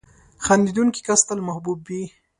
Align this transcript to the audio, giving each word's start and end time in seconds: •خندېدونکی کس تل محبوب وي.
•خندېدونکی 0.45 1.01
کس 1.07 1.21
تل 1.27 1.39
محبوب 1.47 1.79
وي. 1.87 2.03